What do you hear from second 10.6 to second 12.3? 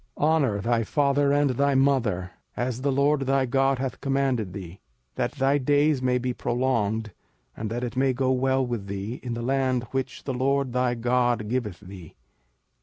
thy God giveth thee.